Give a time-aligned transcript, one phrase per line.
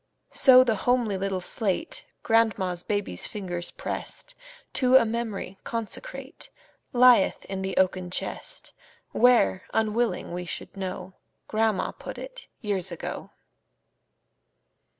[0.31, 4.33] So the homely little slate Grandma's baby's fingers pressed,
[4.73, 6.49] To a memory consecrate,
[6.91, 8.73] Lieth in the oaken chest,
[9.11, 11.13] Where, unwilling we should know,
[11.47, 13.29] Grandma put it, years ago.